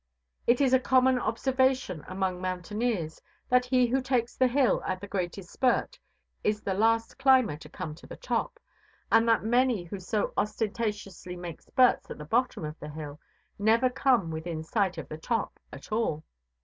[0.47, 5.05] It is a common observation among mountaineers that he who takes the hill at the
[5.05, 5.99] greatest spurt
[6.43, 8.59] is the last climber to come to the top,
[9.11, 13.19] and that many who so ostentatiously make spurts at the bottom of the hill
[13.59, 16.23] never come within sight of the top at all.